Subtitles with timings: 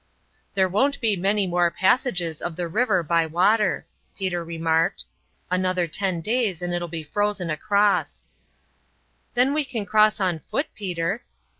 [0.55, 3.85] "There won't be many more passages of the river by water,"
[4.17, 5.05] Peter remarked.
[5.51, 8.23] "Another ten days, and it'll be frozen across."
[9.35, 11.21] "Then we can cross on foot, Peter."